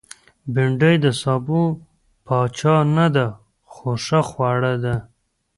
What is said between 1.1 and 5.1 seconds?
سابو پاچا نه ده، خو ښه خوړه ده